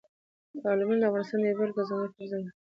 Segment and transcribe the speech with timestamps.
[0.63, 2.51] تالابونه د افغانستان یوه بله ځانګړې طبیعي ځانګړتیا ده.